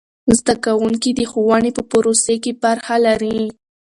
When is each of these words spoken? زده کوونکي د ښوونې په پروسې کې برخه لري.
زده 0.37 0.55
کوونکي 0.65 1.09
د 1.15 1.21
ښوونې 1.31 1.71
په 1.77 1.83
پروسې 1.91 2.35
کې 2.43 2.51
برخه 2.63 2.95
لري. 3.05 3.39